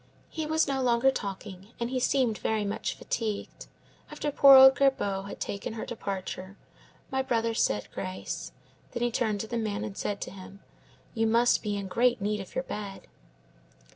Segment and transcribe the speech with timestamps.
[0.29, 3.67] He was no longer talking, and he seemed very much fatigued.
[4.09, 6.57] After poor old Gerbaud had taken her departure,
[7.11, 8.51] my brother said grace;
[8.93, 10.61] then he turned to the man and said to him,
[11.13, 13.05] 'You must be in great need of your bed.